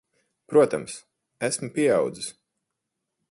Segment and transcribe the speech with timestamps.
[0.51, 0.95] Protams.
[1.49, 2.29] Esmu pieaudzis.